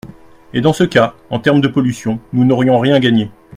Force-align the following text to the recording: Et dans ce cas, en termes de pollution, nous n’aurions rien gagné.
Et 0.55 0.61
dans 0.61 0.73
ce 0.73 0.83
cas, 0.83 1.13
en 1.29 1.37
termes 1.37 1.61
de 1.61 1.67
pollution, 1.67 2.19
nous 2.33 2.43
n’aurions 2.43 2.79
rien 2.79 2.99
gagné. 2.99 3.29